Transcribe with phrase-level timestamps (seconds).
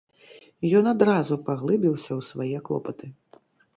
[0.79, 3.05] Ён адразу паглыбіўся ў свае клопаты.